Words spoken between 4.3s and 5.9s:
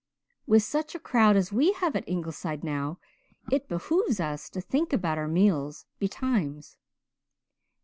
to think about our meals